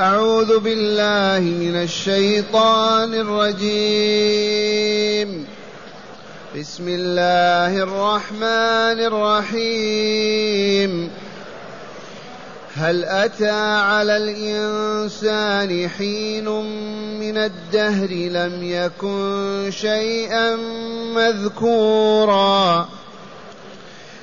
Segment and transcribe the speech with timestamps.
[0.00, 3.68] أعوذ بالله من الشيطان الرجيم.
[6.56, 8.98] بسم الله الرحمن
[9.50, 11.10] الرحيم.
[12.76, 13.50] هل أتى
[13.80, 16.48] على الإنسان حين
[17.20, 20.56] من الدهر لم يكن شيئا
[21.14, 22.88] مذكورا؟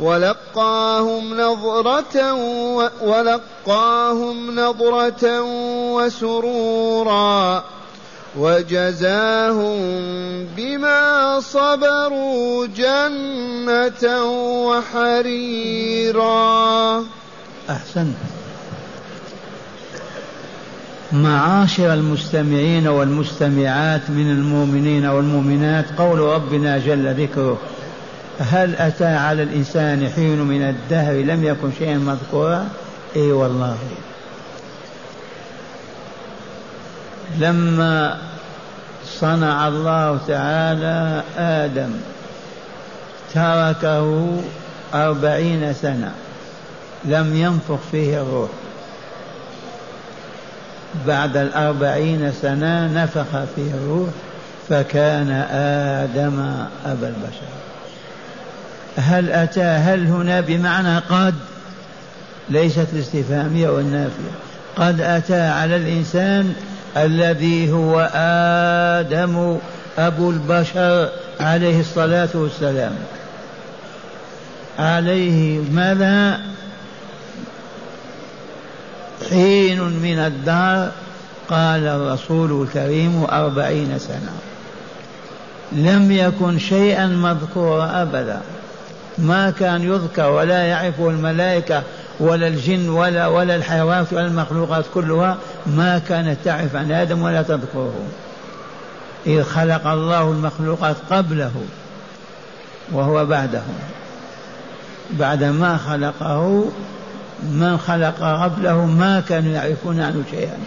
[0.00, 2.34] ولقاهم نظرة
[3.02, 5.42] ولقاهم نظرة
[5.94, 7.64] وسرورا
[8.38, 9.78] وجزاهم
[10.56, 14.24] بما صبروا جنة
[14.68, 16.38] وحريرا.
[17.70, 18.16] أحسنت
[21.12, 27.58] معاشر المستمعين والمستمعات من المؤمنين والمؤمنات قول ربنا جل ذكره.
[28.40, 32.68] هل أتى على الإنسان حين من الدهر لم يكن شيئا مذكورا؟
[33.16, 33.78] إي والله.
[37.38, 38.18] لما
[39.06, 41.90] صنع الله تعالى آدم
[43.34, 44.36] تركه
[44.94, 46.12] أربعين سنة
[47.04, 48.50] لم ينفخ فيه الروح.
[51.06, 54.10] بعد الأربعين سنة نفخ فيه الروح
[54.68, 55.30] فكان
[56.10, 57.67] آدم أبا البشر.
[58.98, 61.34] هل أتى هل هنا بمعنى قد
[62.50, 64.30] ليست الاستفهامية والنافية.
[64.76, 66.54] قد أتى على الإنسان
[66.96, 69.58] الذي هو آدم
[69.98, 71.08] أبو البشر
[71.40, 72.94] عليه الصلاة والسلام.
[74.78, 76.40] عليه ماذا؟
[79.30, 80.90] حين من الدار
[81.48, 84.32] قال الرسول الكريم أربعين سنة.
[85.72, 88.40] لم يكن شيئا مذكورا أبدا.
[89.18, 91.82] ما كان يذكر ولا يعرفه الملائكة
[92.20, 95.36] ولا الجن ولا ولا الحيوانات ولا المخلوقات كلها
[95.66, 97.94] ما كانت تعرف عن آدم ولا تذكره.
[99.26, 101.52] إذ خلق الله المخلوقات قبله
[102.92, 103.62] وهو بعده.
[105.10, 106.64] بعد ما خلقه
[107.42, 110.58] من خلق قبله ما كانوا يعرفون عنه شيئا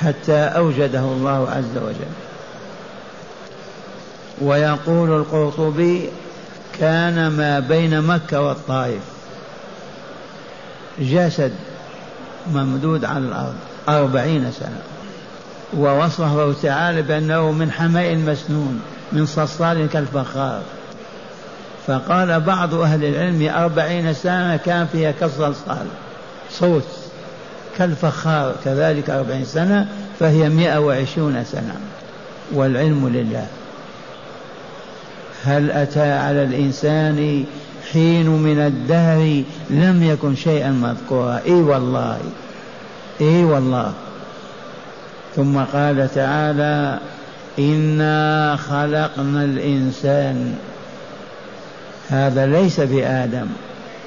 [0.00, 2.12] حتى أوجده الله عز وجل.
[4.40, 6.08] ويقول القرطبي
[6.80, 9.02] كان ما بين مكة والطائف.
[10.98, 11.52] جسد
[12.52, 13.54] ممدود على الأرض
[13.88, 14.80] أربعين سنة.
[15.76, 18.80] ووصفه تعالى بأنه من حماء مسنون
[19.12, 20.62] من صلصال كالفخار.
[21.86, 25.86] فقال بعض أهل العلم أربعين سنة كان فيها كالصلصال.
[26.50, 26.88] صوت
[27.78, 29.88] كالفخار كذلك أربعين سنة
[30.20, 31.76] فهي مئة وعشرون سنة.
[32.52, 33.46] والعلم لله.
[35.44, 37.44] هل أتى على الإنسان
[37.92, 42.18] حين من الدهر لم يكن شيئا مذكورا؟ إي والله
[43.20, 43.92] إي والله.
[45.36, 46.98] ثم قال تعالى
[47.58, 50.54] انا خلقنا الإنسان.
[52.08, 53.46] هذا ليس بآدم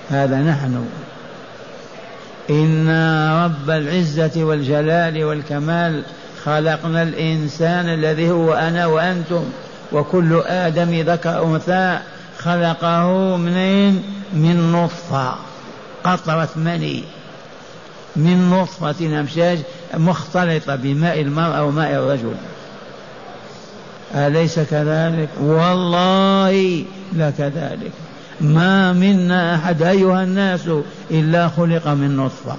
[0.10, 0.86] هذا نحن.
[2.50, 6.04] إنا رب العزة والجلال والكمال
[6.44, 9.44] خلقنا الإنسان الذي هو أنا وأنتم.
[9.94, 12.00] وكل آدم ذكر أنثى
[12.38, 14.04] خلقه منين؟
[14.34, 15.36] من نطفة.
[16.04, 17.04] قطرة مني.
[18.16, 19.60] من نطفة أمشاج
[19.94, 22.34] مختلطة بماء المرأة وماء الرجل.
[24.16, 27.92] أليس كذلك؟ والله لكذلك
[28.42, 30.70] ما منا أحد أيها الناس
[31.12, 32.56] إلا خلق من نطفة.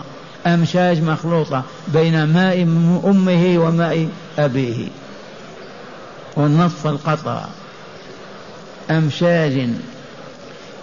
[0.46, 2.62] أمشاج مخلوطة بين ماء
[3.04, 4.08] أمه وماء
[4.38, 4.86] أبيه.
[6.36, 7.48] والنطفة القطرة
[8.90, 9.68] أمشاج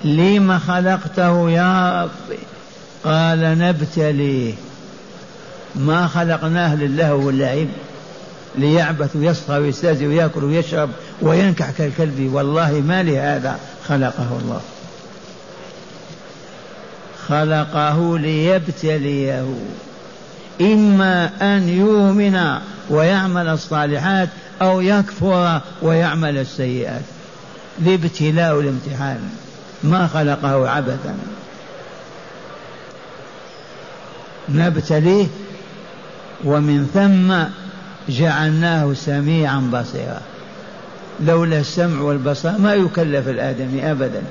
[0.04, 2.38] لم خلقته يا رب
[3.04, 4.54] قال نبتليه
[5.76, 7.68] ما خلقناه لله واللعب
[8.56, 10.90] ليعبث ويصفى ويستهزئ ويأكل ويشرب
[11.22, 12.34] وينكح كالكلب.
[12.34, 14.62] والله ما لهذا خلقه الله.
[17.28, 19.46] خلقه ليبتليه.
[20.62, 22.60] إما أن يؤمن
[22.90, 24.30] ويعمل الصالحات
[24.62, 27.02] أو يكفر ويعمل السيئات.
[27.82, 29.30] الابتلاء والامتحان
[29.84, 31.16] ما خلقه عبثا.
[34.50, 35.28] نبتليه
[36.44, 37.34] ومن ثم
[38.14, 40.22] جعلناه سميعا بصيرا.
[41.20, 44.22] لولا السمع والبصر ما يكلف الآدمي أبدا.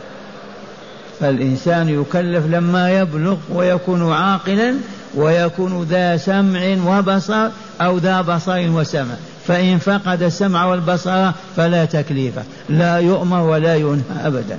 [1.21, 4.75] فالإنسان يكلف لما يبلغ ويكون عاقلا
[5.15, 7.49] ويكون ذا سمع وبصر
[7.81, 9.15] أو ذا بصر وسمع.
[9.49, 12.35] فإن فقد السمع والبصر فلا تكليف
[12.69, 14.59] لا يؤمر ولا ينهى أبدا.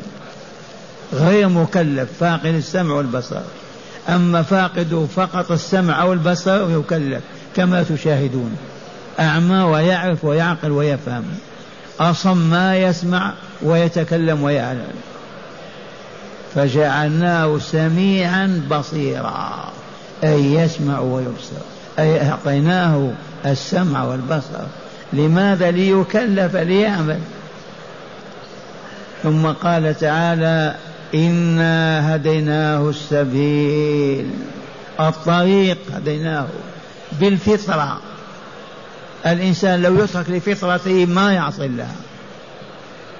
[1.13, 3.41] غير مكلف فاقد السمع والبصر.
[4.09, 7.23] أما فاقد فقط السمع والبصر يكلف
[7.55, 8.57] كما تشاهدون.
[9.19, 11.23] أعمى ويعرف ويعقل ويفهم.
[11.99, 14.93] أصم ما يسمع ويتكلم ويعلم.
[16.55, 19.71] فجعلناه سميعا بصيرا
[20.23, 21.61] أي يسمع ويبصر
[21.99, 23.11] أي أعطيناه
[23.45, 24.59] السمع والبصر.
[25.13, 27.19] لماذا ليكلف ليعمل؟
[29.23, 30.75] ثم قال تعالى
[31.15, 34.29] إنا هديناه السبيل.
[34.99, 36.47] الطريق هديناه
[37.19, 37.99] بالفطرة.
[39.25, 41.87] الإنسان لو يترك لفطرته ما يعصي الله.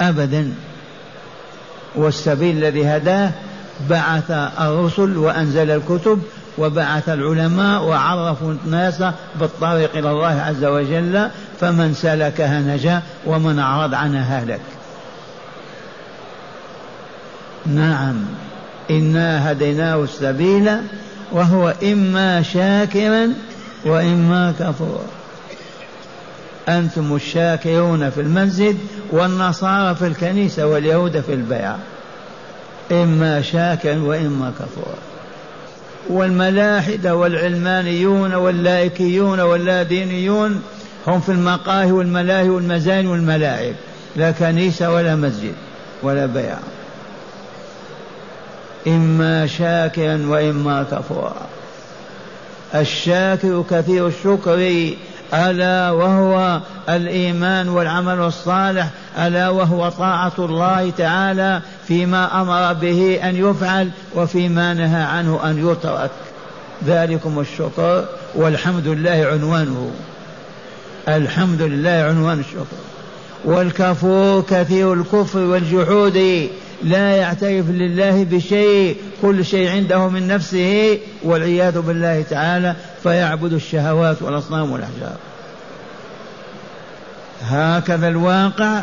[0.02, 0.54] أبدا.
[1.96, 3.32] والسبيل الذي هداه
[3.90, 4.32] بعث
[4.62, 6.22] الرسل وأنزل الكتب
[6.60, 9.04] وبعث العلماء وعرفوا الناس
[9.40, 11.30] بالطريق إلى الله عز وجل
[11.60, 14.62] فمن سلكها نجا ومن أعرض عنها هلك.
[17.66, 18.26] نعم
[18.92, 20.72] إنا هديناه السبيل
[21.32, 23.34] وهو إما شاكرا
[23.86, 25.06] وإما كفورا.
[26.70, 28.78] أنتم الشاكرون في المسجد
[29.12, 31.76] والنصارى في الكنيسة واليهود في البيع.
[32.92, 35.09] إما شاكرا وإما كفورا.
[36.10, 40.62] والملاحدة والعلمانيون واللائكيون واللادينيون
[41.08, 43.74] هم في المقاهي والملاهي والمزاني والملاعب
[44.16, 45.54] لا كنيسة ولا مسجد
[46.04, 46.58] ولا بيع.
[48.88, 51.48] إما شاكرا وإما كفورا.
[52.76, 54.94] الشاكر كثير الشكر
[55.34, 63.90] ألا وهو الإيمان والعمل الصالح ألا وهو طاعة الله تعالى فيما أمر به أن يفعل
[64.16, 66.12] وفيما نهى عنه أن يترك.
[66.86, 68.06] ذلكم الشكر
[68.36, 69.92] والحمد لله عنوانه.
[71.08, 72.78] الحمد لله عنوان الشكر.
[73.46, 76.50] والكفور كثير الكفر والجحود
[76.84, 78.98] لا يعترف لله بشيء.
[79.22, 85.18] كل شيء عنده من نفسه والعياذ بالله تعالى فيعبد الشهوات والأصنام والأحجار.
[87.42, 88.82] هكذا الواقع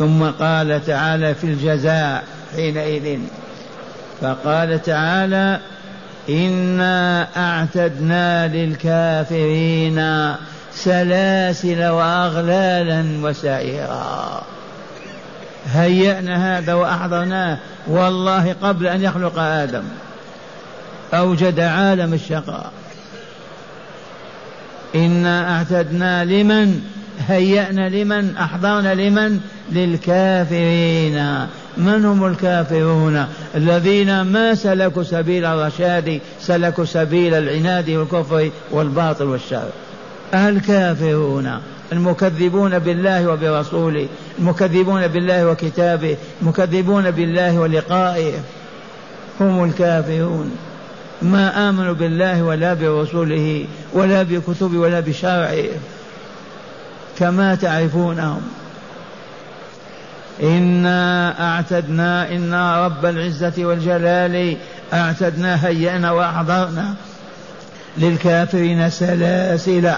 [0.00, 2.24] ثم قال تعالى في الجزاء
[2.56, 3.18] حينئذ.
[4.20, 5.60] فقال تعالى
[6.28, 10.32] انا اعتدنا للكافرين
[10.74, 14.42] سلاسل واغلالا وسعيرا
[15.72, 17.58] هيأنا هذا وأحضرناه.
[17.86, 19.84] والله قبل أن يخلق آدم.
[21.14, 22.72] أوجد عالم الشقاء.
[24.94, 26.80] إنا أعتدنا لمن
[27.28, 29.40] هيأنا لمن؟ أحضرنا لمن؟
[29.72, 31.46] للكافرين.
[31.76, 39.68] من هم الكافرون؟ الذين ما سلكوا سبيل الرشاد سلكوا سبيل العناد والكفر والباطل والشر.
[40.34, 41.60] الكافرون.
[41.92, 44.08] المكذبون بالله وبرسوله
[44.38, 48.32] المكذبون بالله وكتابه المكذبون بالله ولقائه.
[49.40, 50.50] هم الكافرون.
[51.22, 55.64] ما آمنوا بالله ولا برسوله ولا بكتب ولا بشرعه.
[57.20, 58.42] كما تعرفونهم
[60.42, 64.56] إنا أعتدنا إنا رب العزة والجلال
[64.92, 66.94] أعتدنا هيأنا وأحضرنا
[67.98, 69.92] للكافرين سلاسل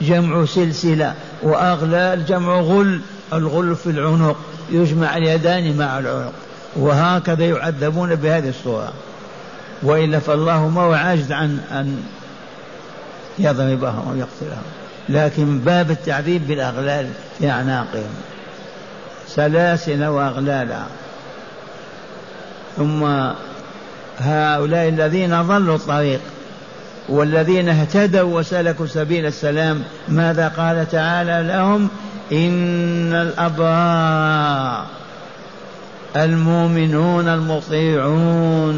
[0.00, 3.00] جمع سلسلة وأغلال جمع غل
[3.32, 4.36] الغل في العنق
[4.70, 6.32] يجمع اليدان مع العنق
[6.76, 8.92] وهكذا يعذبون بهذه الصورة.
[9.82, 12.02] وإلا فالله ما هو عاجز عن أن
[13.38, 14.62] يضربهم أو يقتلهم
[15.08, 17.06] لكن باب التعذيب بالأغلال
[17.38, 18.14] في أعناقهم.
[19.28, 20.82] سلاسل وأغلالا.
[22.76, 23.04] ثم
[24.18, 26.20] هؤلاء الذين ضلوا الطريق
[27.08, 31.88] والذين اهتدوا وسلكوا سبيل السلام ماذا قال تعالى لهم؟
[32.32, 34.84] إن الأبرار
[36.16, 38.76] المؤمنون المطيعون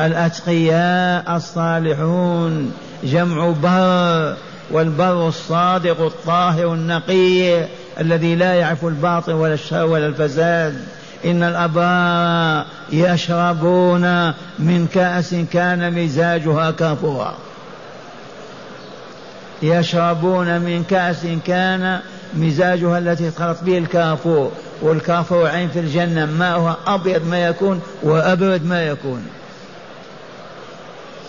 [0.00, 2.72] الأتقياء الصالحون
[3.04, 4.36] جمع بر
[4.70, 7.64] والبر الصادق الطاهر النقي
[8.00, 10.84] الذي لا يعرف الباطل ولا الشر ولا الفساد.
[11.24, 14.28] إن الأبرار يشربون
[14.58, 17.34] من كأس كان مزاجها كافورا
[19.62, 22.00] يشربون من كأس كان
[22.34, 24.52] مزاجها التي خلط به الكافور
[24.82, 29.26] والكافور عين في الجنة ماؤها أبيض ما يكون وأبرد ما يكون.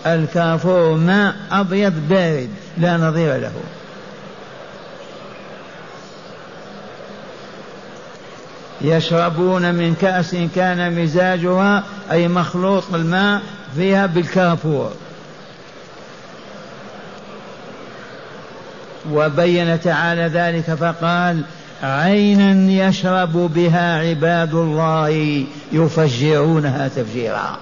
[0.06, 3.52] الكافور ماء أبيض بارد لا نظير له.
[8.80, 13.42] يشربون من كأس كان مزاجها أي مخلوط الماء
[13.76, 14.92] فيها بالكافور.
[19.12, 21.42] وبين تعالى ذلك فقال
[21.82, 27.58] عينا يشرب بها عباد الله يفجرونها تفجيرا.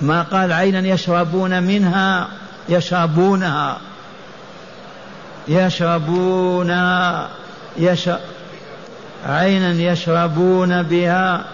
[0.00, 2.28] ما قال عينا يشربون منها
[2.68, 3.78] يشربونها.
[5.48, 7.28] يشربونها
[7.76, 8.20] يشرب
[9.26, 11.44] عينا يشربون بها.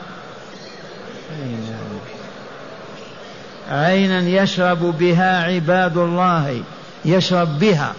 [3.71, 6.62] عينا يشرب بها عباد الله
[7.05, 7.93] يشرب بها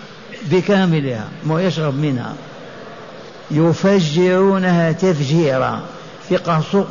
[0.51, 2.33] بكاملها مو يشرب منها.
[3.51, 5.81] يفجرونها تفجيرا.
[6.29, 6.37] في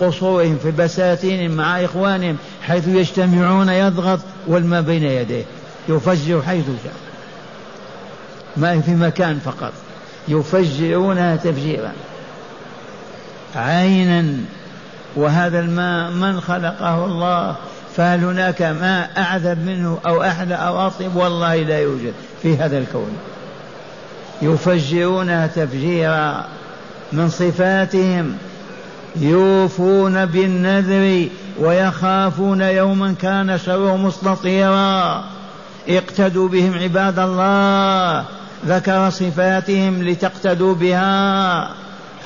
[0.00, 5.44] قصورهم في بساتين مع إخوانهم حيث يجتمعون يضغط والماء بين يديه.
[5.88, 6.92] يفجر حيث شاء.
[8.56, 9.72] ما في مكان فقط.
[10.28, 11.92] يفجرونها تفجيرا.
[13.56, 14.36] عينا.
[15.16, 17.56] وهذا الماء من خلقه الله؟
[17.96, 22.12] فهل هناك ماء أعذب منه أو أحلى أو أطيب؟ والله لا يوجد
[22.42, 23.16] في هذا الكون.
[24.42, 26.44] يفجرونها تفجيرا
[27.12, 28.36] من صفاتهم.
[29.20, 31.28] يوفون بالنذر
[31.60, 35.24] ويخافون يوما كان شره مستطيرا.
[35.88, 38.24] اقتدوا بهم عباد الله
[38.66, 41.68] ذكر صفاتهم لتقتدوا بها.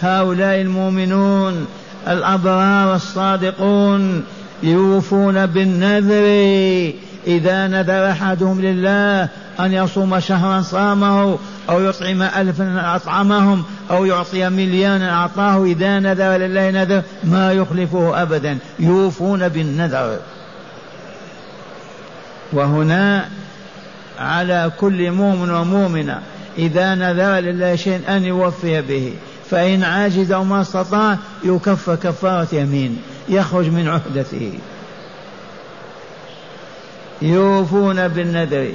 [0.02, 1.66] هؤلاء المؤمنون
[2.08, 4.24] الأبرار الصادقون
[4.62, 6.92] يوفون بالنذر.
[7.26, 9.28] إذا نذر أحدهم لله
[9.66, 11.38] أن يصوم شهرا صامه
[11.70, 18.58] أو يطعم ألفا أطعمهم أو يعطي مليانا أعطاه إذا نذر لله نذر ما يخلفه أبدا.
[18.78, 20.18] يوفون بالنذر.
[22.52, 23.28] وهنا
[24.18, 26.20] على كل مؤمن ومؤمنة
[26.58, 29.14] إذا نذر لله شيء أن يوفي به
[29.50, 34.52] فإن عاجز أو ما استطاع يكف كفارة يمين يخرج من عهدته.
[37.22, 38.72] يوفون بالنذر.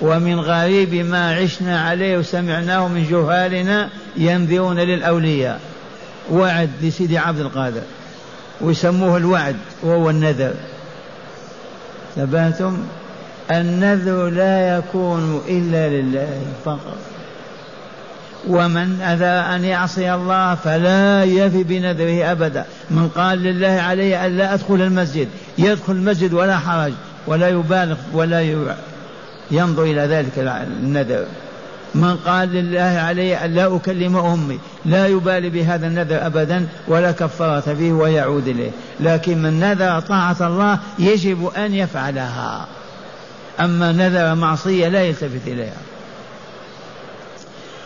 [0.00, 5.60] ومن غريب ما عشنا عليه وسمعناه من جهالنا ينذرون للأولياء.
[6.30, 7.82] وعد لسيدي عبد القادر.
[8.60, 10.54] ويسموه الوعد وهو النذر.
[12.16, 12.78] ثباتم
[13.50, 16.96] النذر لا يكون إلا لله فقط.
[18.48, 22.64] ومن أذى أن يعصي الله فلا يفي بنذره أبدا.
[22.90, 25.28] من قال لله علي أن لا أدخل المسجد.
[25.58, 26.92] يدخل المسجد ولا حرج
[27.26, 28.40] ولا يبالغ ولا
[29.50, 31.24] ينظر إلى ذلك النذر.
[31.94, 37.74] من قال لله علي أن لا أكلم أمي لا يبالي بهذا النذر أبدا ولا كفارة
[37.74, 38.70] فيه ويعود إليه.
[39.00, 42.66] لكن من نذر طاعة الله يجب أن يفعلها.
[43.60, 45.76] أما نذر معصية لا يلتفت إليها.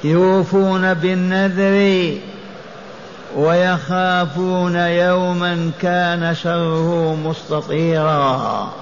[0.05, 2.15] يوفون بالنذر
[3.37, 8.73] ويخافون يوما كان شره مستطيرا.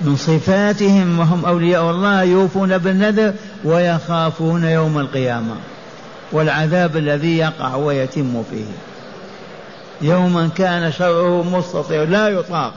[0.00, 5.54] من صفاتهم وهم أولياء الله يوفون بالنذر ويخافون يوم القيامة
[6.32, 8.64] والعذاب الذي يقع ويتم فيه.
[10.00, 12.72] يوما كان شره مستطير لا يطاق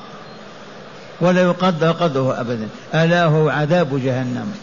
[1.22, 2.68] ولا يقدر قدره أبدا.
[2.96, 4.54] ألا هو عذاب جهنم.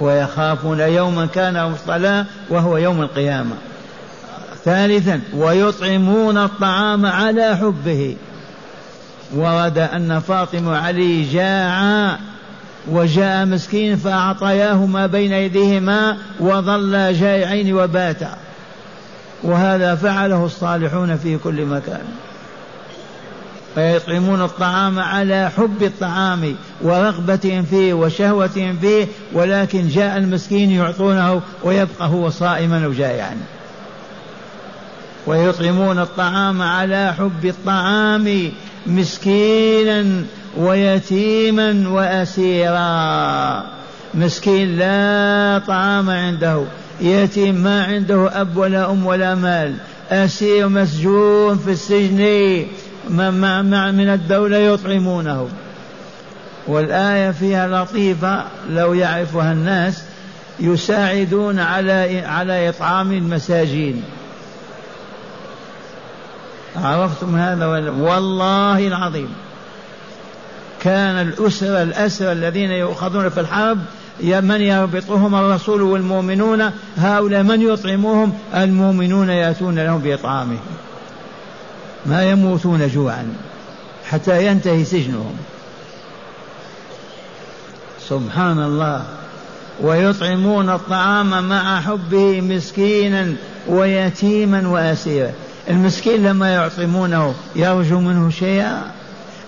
[0.00, 3.54] ويخافون يوما كان مصطلى وهو يوم القيامة.
[4.64, 8.16] ثالثا ويطعمون الطعام على حبه.
[9.34, 12.18] ورد أن فاطمة وعلي جاعا
[12.88, 18.36] وجاء مسكين فأعطياه ما بين أيديهما وظل جائعين وباتا.
[19.42, 22.04] وهذا فعله الصالحون في كل مكان.
[23.74, 32.30] فيطعمون الطعام على حب الطعام ورغبتهم فيه وشهوتهم فيه ولكن جاء المسكين يعطونه ويبقى هو
[32.30, 33.36] صائما وجائعا.
[35.26, 38.52] ويطعمون الطعام على حب الطعام
[38.86, 40.24] مسكينا
[40.56, 43.64] ويتيما وأسيرا.
[44.14, 46.62] مسكين لا طعام عنده
[47.00, 49.74] يتيم ما عنده أب ولا أم ولا مال.
[50.10, 52.64] أسير مسجون في السجن
[53.92, 55.48] من الدولة يطعمونه.
[56.66, 60.02] والآية فيها لطيفة لو يعرفها الناس
[60.60, 64.02] يساعدون على على إطعام المساجين.
[66.82, 69.28] عرفتم هذا والله العظيم.
[70.82, 73.78] كان الأسرى الأسرى الذين يؤخذون في الحرب
[74.20, 80.60] من يربطهم الرسول والمؤمنون؟ هؤلاء من يطعمهم؟ المؤمنون يأتون لهم بإطعامهم.
[82.06, 83.32] ما يموتون جوعا
[84.10, 85.36] حتى ينتهي سجنهم.
[88.08, 89.04] سبحان الله.
[89.82, 93.34] ويطعمون الطعام مع حبه مسكينا
[93.68, 95.30] ويتيما واسيرا.
[95.70, 98.82] المسكين لما يعطمونه يرجو منه شيئا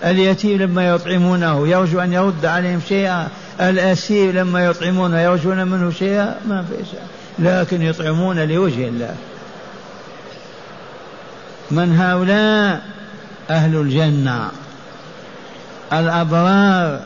[0.03, 3.27] اليتيم لما يطعمونه يرجو أن يرد عليهم شيئا
[3.61, 6.99] الأسير لما يطعمونه يرجون منه شيئا ما في شيء.
[7.39, 9.15] لكن يطعمون لوجه الله.
[11.71, 12.81] من هؤلاء؟
[13.49, 14.51] أهل الجنة.
[15.93, 16.99] الأبرار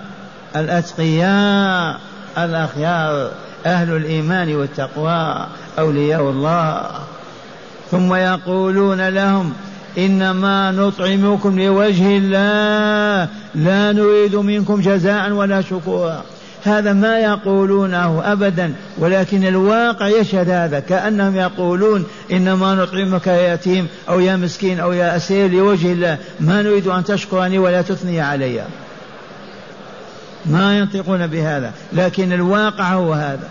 [0.55, 1.99] الأتقياء
[2.37, 3.31] الأخيار
[3.65, 5.47] أهل الإيمان والتقوى
[5.79, 6.89] أولياء الله.
[7.93, 9.53] ثم يقولون لهم
[9.97, 16.23] إنما نطعمكم لوجه الله لا نريد منكم جزاء ولا شكورا.
[16.65, 24.19] هذا ما يقولونه أبدا ولكن الواقع يشهد هذا كأنهم يقولون إنما نطعمك يا يتيم أو
[24.19, 28.63] يا مسكين أو يا أسير لوجه الله ما نريد أن تشكرني ولا تثني علي.
[30.45, 33.49] ما ينطقون بهذا لكن الواقع هو هذا.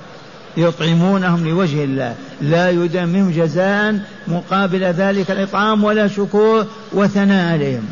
[0.56, 2.14] يطعمونهم لوجه الله.
[2.40, 7.86] لا يريد منهم جزاء مقابل ذلك الإطعام ولا شكور وثناء عليهم.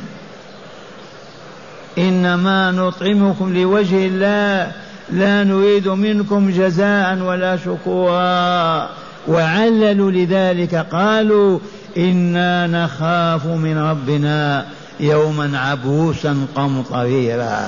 [1.98, 4.72] إنما نطعمكم لوجه الله.
[5.12, 8.88] لا نريد منكم جزاء ولا شكورا.
[9.28, 10.74] وعللوا لذلك.
[10.74, 11.58] قالوا
[11.96, 14.66] إنا نخاف من ربنا
[15.00, 17.60] يوما عبوسا قمطريرا.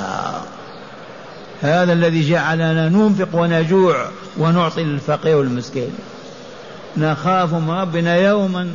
[1.63, 4.07] هذا الذي جعلنا ننفق ونجوع.
[4.39, 5.91] ونعطي للفقير والمسكين.
[6.97, 8.71] نخاف من ربنا يوما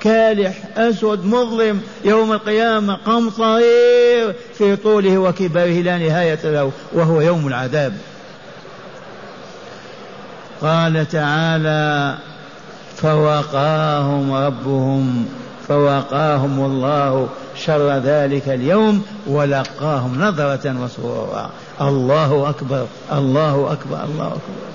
[0.00, 7.92] كالح أسود مظلم يوم القيامة قمطرير في طوله وكبره لا نهاية له وهو يوم العذاب.
[10.60, 12.18] قال تعالى
[12.96, 15.26] فوقاهم ربهم
[15.68, 21.50] فوقاهم الله شر ذلك اليوم ولقاهم نظرة وسرورا.
[21.80, 24.72] الله أكبر الله أكبر الله أكبر.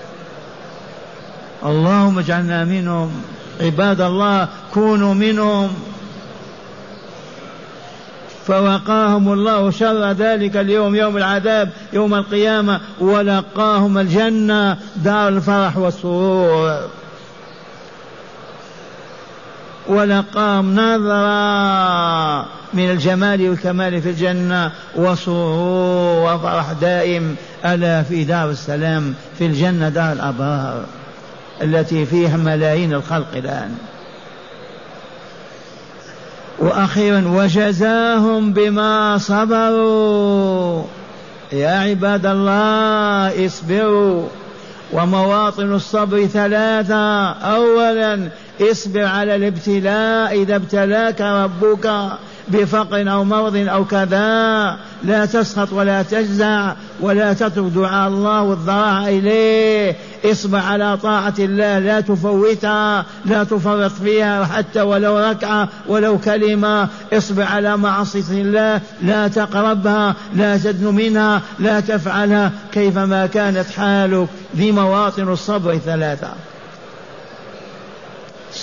[1.66, 3.12] اللهم اجعلنا منهم
[3.62, 5.70] عباد الله كونوا منهم.
[8.48, 16.97] فوقاهم الله شر ذلك اليوم يوم العذاب يوم القيامة ولقاهم الجنة دار الفرح والسرور.
[19.90, 29.46] ولقاهم نظرة من الجمال والكمال في الجنة وسرور وفرح دائم ألا في دار السلام في
[29.46, 30.84] الجنة دار الأبرار
[31.62, 33.78] التي فيها ملايين الخلق الآن.
[36.60, 40.84] وأخيرا وجزاهم بما صبروا.
[41.54, 44.28] يا عباد الله اصبروا.
[44.94, 48.30] ومواطن الصبر ثلاثة أولا
[48.62, 52.10] اصبر على الابتلاء إذا ابتلاك ربك
[52.48, 54.78] بفقر أو مرض أو كذا.
[55.04, 59.96] لا تسخط ولا تجزع ولا تترك دعاء الله والضراع إليه.
[60.26, 66.88] اصبر على طاعة الله لا تفوتها لا تفرط فيها حتى ولو ركعة ولو كلمة.
[67.14, 74.28] اصبر على معصية الله لا تقربها لا تدن منها لا تفعلها كيفما كانت حالك.
[74.56, 76.30] ذي مواطن الصبر ثلاثة.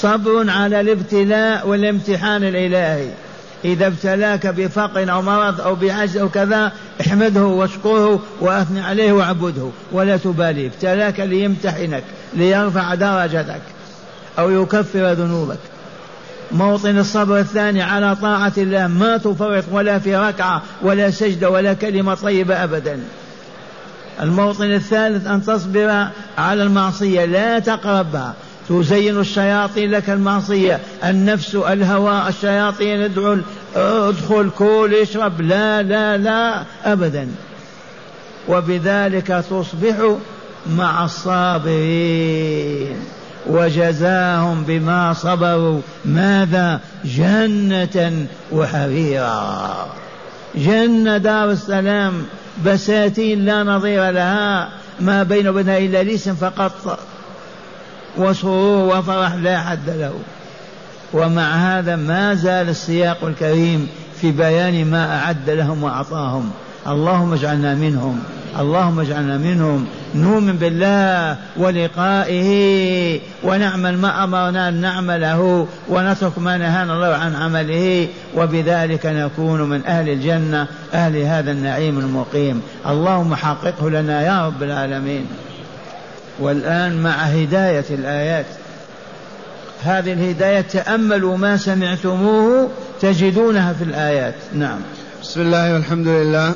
[0.01, 3.09] صبر على الابتلاء والامتحان الإلهي.
[3.65, 10.17] إذا ابتلاك بفقر أو مرض أو بعجز أو كذا احمده واشكره وأثني عليه واعبده ولا
[10.17, 10.67] تبالي.
[10.67, 12.03] ابتلاك ليمتحنك
[12.35, 13.63] ليرفع درجتك
[14.39, 15.59] أو يكفر ذنوبك.
[16.53, 18.87] موطن الصبر الثاني على طاعة الله.
[18.87, 23.01] ما تفرط ولا في ركعة ولا سجدة ولا كلمة طيبة أبدا.
[24.23, 26.07] الموطن الثالث أن تصبر
[26.39, 27.25] على المعصية.
[27.25, 28.35] لا تقربها
[28.69, 30.81] تزين الشياطين لك المعصية.
[31.05, 33.37] النفس الهوى الشياطين ادعوا
[33.77, 35.41] ادخل كل اشرب.
[35.41, 37.29] لا لا لا أبدا.
[38.49, 40.17] وبذلك تصبح
[40.77, 42.97] مع الصابرين.
[43.47, 45.81] وجزاهم بما صبروا.
[46.05, 49.87] ماذا؟ جنة وحريرا.
[50.55, 52.13] جنة دار السلام.
[52.67, 54.69] بساتين لا نظير لها.
[55.01, 56.99] ما بين وبينها إلا الاسم فقط
[58.19, 60.13] وسرور وفرح لا حد له.
[61.13, 63.89] ومع هذا ما زال السياق الكريم
[64.21, 66.51] في بيان ما أعد لهم وأعطاهم.
[66.87, 68.23] اللهم اجعلنا منهم.
[68.59, 69.87] اللهم اجعلنا منهم.
[70.15, 78.09] نؤمن بالله ولقائه ونعمل ما أمرنا أن نعمله ونترك ما نهانا الله عن عمله.
[78.37, 82.63] وبذلك نكون من أهل الجنة أهل هذا النعيم المقيم.
[82.89, 85.27] اللهم حققه لنا يا رب العالمين.
[86.41, 88.47] والآن مع هداية الآيات.
[89.85, 92.71] هذه الهداية تأملوا ما سمعتموه
[93.01, 94.35] تجدونها في الآيات.
[94.55, 94.79] نعم.
[95.23, 96.55] بسم الله والحمد لله.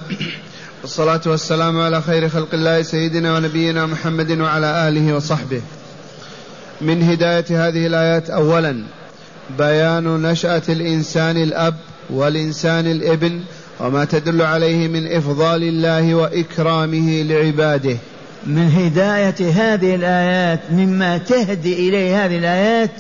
[0.83, 5.63] والصلاة والسلام على خير خلق الله سيدنا ونبينا محمد وعلى آله وصحبه.
[6.81, 8.83] من هداية هذه الآيات أولا
[9.59, 11.75] بيان نشأة الإنسان الأب
[12.11, 13.41] والإنسان الإبن
[13.81, 17.97] وما تدل عليه من إفضال الله وإكرامه لعباده.
[18.49, 22.91] من هداية هذه الآيات مما تهدي إليه هذه الآيات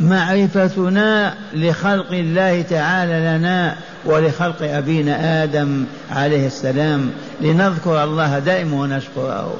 [0.00, 7.10] معرفتنا لخلق الله تعالى لنا ولخلق أبينا آدم عليه السلام.
[7.40, 9.56] لنذكر الله دائما ونشكره.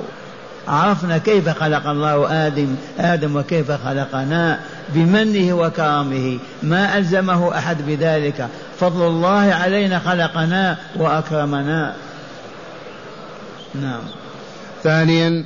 [0.69, 6.39] عرفنا كيف خلق الله آدم آدم وكيف خلقنا بمنه وكرمه.
[6.63, 8.49] ما ألزمه أحد بذلك.
[8.81, 11.95] فضل الله علينا خلقنا وأكرمنا.
[13.75, 14.03] نعم.
[14.85, 15.45] ثانيا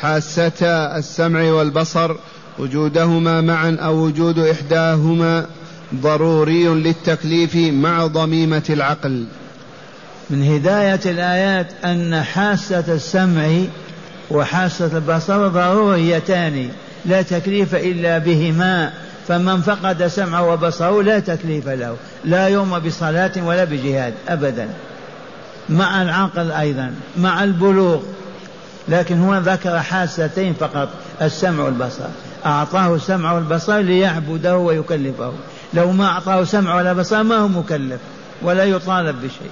[0.00, 2.16] حاستا السمع والبصر
[2.58, 5.46] وجودهما معا أو وجود إحداهما
[5.94, 9.26] ضروري للتكليف مع ضميمة العقل.
[10.30, 13.48] من هداية الآيات أن حاسة السمع
[14.30, 16.68] وحاسة البصر ضروريتان
[17.04, 18.92] لا تكليف إلا بهما
[19.28, 24.68] فمن فقد سمعه وبصره لا تكليف له لا يوم بصلاة ولا بجهاد أبدا.
[25.68, 28.00] مع العقل أيضا مع البلوغ
[28.88, 30.88] لكن هو ذكر حاستين فقط
[31.22, 32.04] السمع والبصر.
[32.46, 35.32] أعطاه السمع والبصر ليعبده ويكلفه.
[35.74, 38.00] لو ما أعطاه سمع ولا بصر ما هو مكلف
[38.42, 39.50] ولا يطالب بشيء.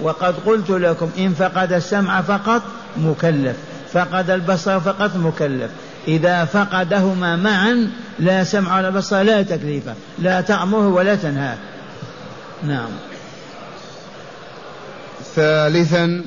[0.00, 2.62] وقد قلت لكم إن فقد السمع فقط
[2.96, 3.56] مكلف
[3.92, 5.70] فقد البصر فقط مكلف.
[6.08, 9.84] إذا فقدهما معا لا سمع ولا بصر لا تكليف
[10.18, 11.56] لا تأمره ولا تنهاه.
[12.66, 12.90] نعم.
[15.34, 16.24] ثالثا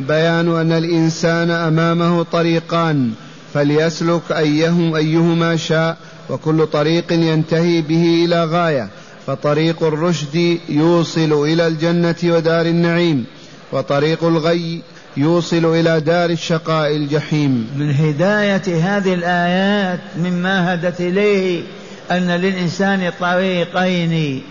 [0.00, 3.10] بيان أن الإنسان أمامه طريقان
[3.54, 5.96] فليسلك أيهم أيهما شاء
[6.30, 8.88] وكل طريق ينتهي به إلى غاية
[9.26, 13.24] فطريق الرشد يوصل إلى الجنة ودار النعيم
[13.72, 14.82] وطريق الغي
[15.16, 17.70] يوصل إلى دار الشقاء الجحيم.
[17.76, 21.62] من هداية هذه الآيات مما هدت إليه
[22.10, 24.42] أن للإنسان طريقين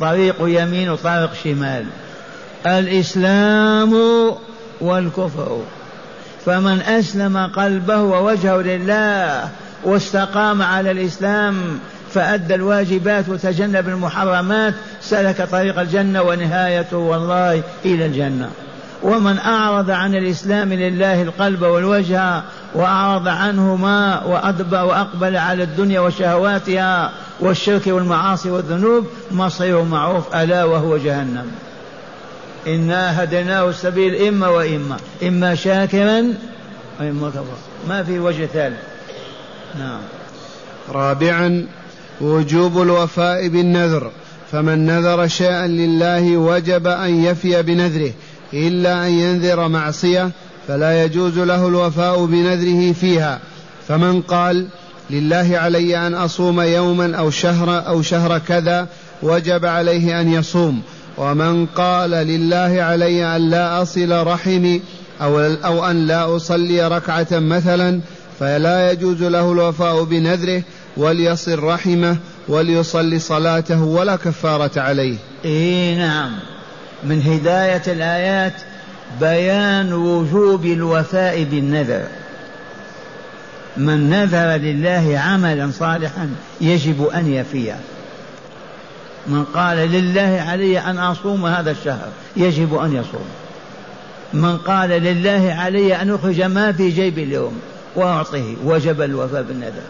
[0.00, 1.84] طريق يمين وطريق شمال.
[2.66, 3.94] الإسلام
[4.80, 5.60] والكفر.
[6.46, 9.48] فمن أسلم قلبه ووجهه لله
[9.84, 11.78] واستقام على الإسلام
[12.14, 18.50] فأدى الواجبات وتجنب المحرمات سلك طريق الجنة ونهايته والله إلى الجنة.
[19.02, 22.42] ومن أعرض عن الإسلام لله القلب والوجه
[22.74, 31.46] وأعرض عنهما وأدبر وأقبل على الدنيا وشهواتها والشرك والمعاصي والذنوب مصيره معروف ألا وهو جهنم.
[32.66, 36.34] إنا هديناه السبيل إما وإما إما شاكرا
[37.00, 37.44] وإما كفر
[37.88, 38.78] ما في وجه ثالث.
[39.78, 40.00] نعم.
[40.88, 41.66] رابعا
[42.20, 44.10] وجوب الوفاء بالنذر
[44.52, 48.12] فمن نذر شيئا لله وجب أن يفي بنذره
[48.52, 50.30] إلا أن ينذر معصية
[50.68, 53.40] فلا يجوز له الوفاء بنذره فيها.
[53.88, 54.66] فمن قال
[55.10, 58.88] لله علي أن أصوم يوما أو شهر أو شهر كذا
[59.22, 60.82] وجب عليه أن يصوم.
[61.18, 64.82] ومن قال لله علي أن لا أصل رحمي
[65.22, 68.00] أو, أو أن لا أصلي ركعة مثلا
[68.40, 70.62] فلا يجوز له الوفاء بنذره
[70.96, 72.16] وليصل رحمه
[72.48, 75.16] وليصلي صلاته ولا كفارة عليه.
[75.44, 76.30] اي نعم.
[77.04, 78.52] من هداية الآيات
[79.20, 82.02] بيان وجوب الوفاء بالنذر.
[83.76, 87.76] من نذر لله عملا صالحا يجب أن يفيه
[89.28, 93.26] من قال لله علي أن أصوم هذا الشهر يجب أن يصوم.
[94.34, 97.60] من قال لله علي أن أخرج ما في جيبي اليوم
[97.96, 99.82] وأعطيه وجب الوفاء بالنذر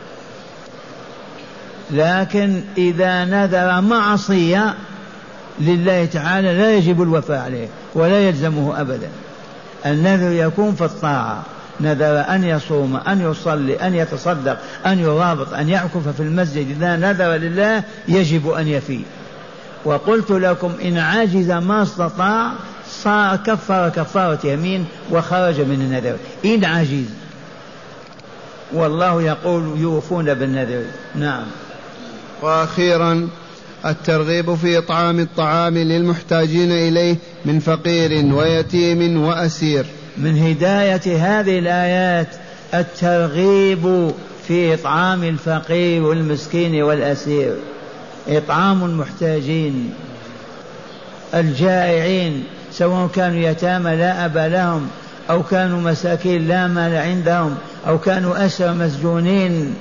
[1.90, 4.74] لكن إذا نذر معصية
[5.60, 9.08] لله تعالى لا يجب الوفاء عليه ولا يلزمه أبدا.
[9.86, 11.42] النذر يكون في الطاعة.
[11.80, 16.70] نذر أن يصوم أن يصلي أن يتصدق أن يرابط أن يعكف في المسجد.
[16.70, 19.00] إذا نذر لله يجب أن يفي.
[19.86, 22.52] وقلت لكم إن عجز ما استطاع
[22.90, 26.16] صار كفر كفارة يمين وخرج من النذر.
[26.44, 27.04] إن عجز
[28.72, 30.82] والله يقول يوفون بالنذر.
[31.14, 31.44] نعم.
[32.42, 33.28] وأخيرا
[33.86, 39.86] الترغيب في اطعام الطعام للمحتاجين إليه من فقير ويتيم وأسير.
[40.16, 42.28] من هداية هذه الآيات
[42.74, 44.10] الترغيب
[44.48, 47.54] في اطعام الفقير والمسكين والأسير.
[48.28, 49.94] إطعام المحتاجين
[51.34, 54.88] الجائعين سواء كانوا يتامى لا ابا لهم
[55.30, 59.74] أو كانوا مساكين لا مال عندهم أو كانوا أسرى مسجونين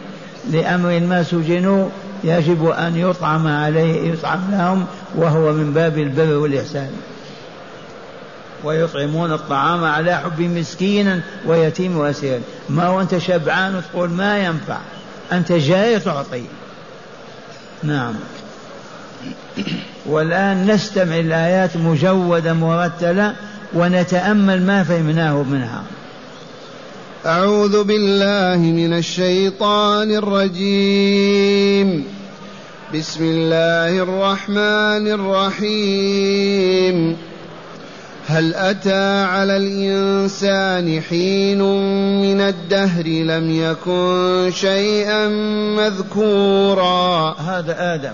[0.52, 1.90] لأمر ما سجنوا
[2.24, 6.90] يجب أن يطعم عليه يطعم لهم وهو من باب البر والإحسان.
[8.64, 14.78] ويطعمون الطعام على حب مسكينا ويتيم وأسير ما هو أنت شبعان وتقول ما ينفع؟
[15.32, 16.44] أنت جاي تعطي.
[17.84, 18.14] نعم.
[20.06, 23.36] والآن نستمع الآيات مجودة مرتلة
[23.74, 25.84] ونتأمل ما فهمناه منها.
[27.26, 32.06] أعوذ بالله من الشيطان الرجيم.
[32.96, 37.18] بسم الله الرحمن الرحيم.
[38.28, 41.62] هل أتى على الإنسان حين
[42.22, 45.28] من الدهر لم يكن شيئا
[45.78, 48.14] مذكورا؟ هذا آدم.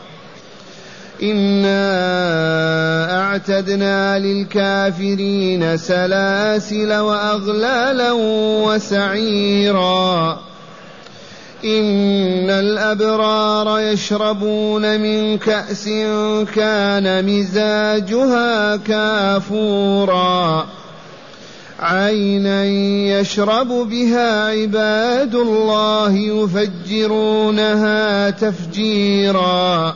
[1.23, 1.81] إنا
[3.21, 8.11] أعتدنا للكافرين سلاسل وأغلالا
[8.65, 10.39] وسعيرا
[11.65, 15.85] إن الأبرار يشربون من كأس
[16.55, 20.67] كان مزاجها كافورا
[21.79, 22.65] عينا
[23.19, 27.89] يشرب بها عباد الله يفجرونها
[28.29, 29.95] تفجيرا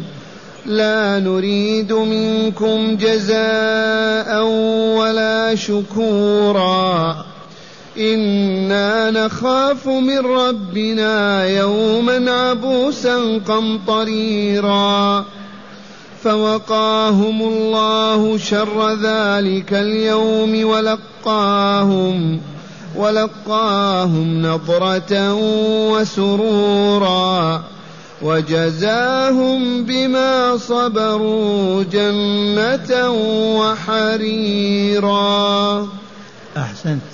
[0.71, 4.43] لا نريد منكم جزاء
[4.97, 7.25] ولا شكورا.
[7.97, 15.25] إنا نخاف من ربنا يوما عبوسا قمطريرا.
[16.23, 22.41] فوقاهم الله شر ذلك اليوم ولقاهم
[22.95, 25.33] ولقاهم نضرة
[25.91, 27.63] وسرورا.
[28.21, 33.09] وجزاهم بما صبروا جنة
[33.59, 35.09] وحريرا.
[36.57, 37.10] أحسنت.